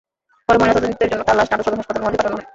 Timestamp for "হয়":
2.37-2.47